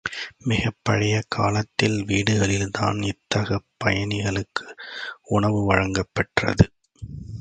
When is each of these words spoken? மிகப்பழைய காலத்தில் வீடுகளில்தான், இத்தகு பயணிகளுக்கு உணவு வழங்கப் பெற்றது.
மிகப்பழைய 0.45 1.21
காலத்தில் 1.27 2.05
வீடுகளில்தான், 2.05 3.05
இத்தகு 3.05 3.61
பயணிகளுக்கு 3.85 4.65
உணவு 5.29 5.65
வழங்கப் 5.65 6.09
பெற்றது. 6.13 6.71